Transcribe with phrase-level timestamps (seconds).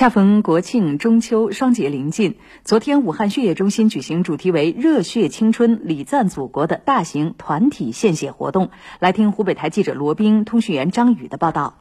[0.00, 8.70] 恰逢国庆、中秋双节临近，昨天武汉血液中心举行主题为“热血青春，礼赞祖国”的大型团体献血活动。
[8.98, 11.79] 来听湖北台记者罗斌、通讯员张宇的报道。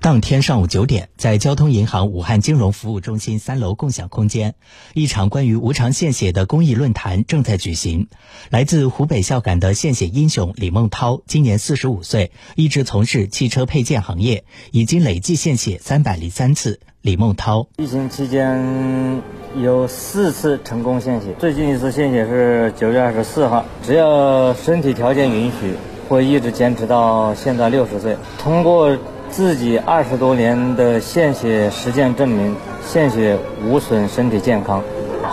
[0.00, 4.54] 当天上午九点，在交通银行武汉金融服务中心三楼共享空间，
[4.94, 8.06] 一场关于无偿献血的公益论坛正在举行。
[8.50, 16.78] 来自湖北孝感的献血英雄李梦涛，今年四十五岁，一直从事汽车配件行业，已经累计献血三百零三次。
[17.02, 19.22] 李梦涛，疫情期间
[19.60, 23.64] 有四次成功献血，最近一次献血是九月二十四号。
[23.82, 25.74] 只要身体条件允许，
[26.08, 28.16] 会一直坚持到现在六十岁。
[28.38, 28.98] 通过
[29.30, 34.82] 自己二十多年的献血实践证明，献血无损身体健康，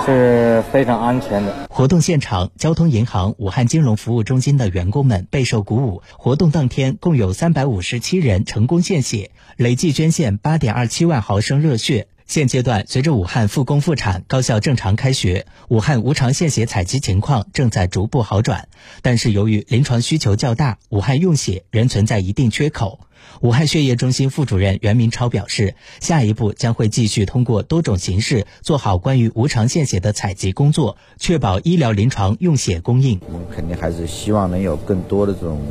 [0.06, 1.68] 是非常安全的。
[1.70, 6.02] 活动现场，交通银行武汉金融服务中心的员工们备受鼓舞。
[6.18, 12.08] 活动当天，共有三百五十七人成功献血，累计捐献八点二七万毫升热血。
[12.26, 18.70] 现阶段，随着武汉复工复产、高校正常开学，武汉无偿献血采集情况正在逐步好转。
[19.02, 23.00] 但是，由于临床需求较大，武汉用血仍存在一定缺口。
[23.42, 33.20] 武汉血液中心副主任袁明超表示，下一步将会继续通过多种形式做好关于无偿献血的采集工作，确保医疗临床用血供应。
[33.28, 35.62] 我们肯定还是希望能有更多的这种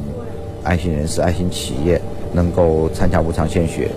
[0.62, 2.00] 爱心人士、爱心企业
[2.32, 3.90] 能够参加无偿献血。